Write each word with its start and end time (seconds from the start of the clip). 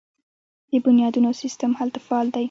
د 0.71 0.73
بنیادونو 0.85 1.29
سیستم 1.41 1.71
هلته 1.79 1.99
فعال 2.05 2.27
دی. 2.33 2.39